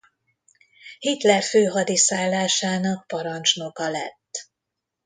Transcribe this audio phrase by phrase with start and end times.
[0.99, 4.49] Hitler főhadiszállásának parancsnoka lett.